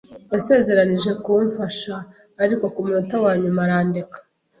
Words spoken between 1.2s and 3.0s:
kumfasha, ariko ku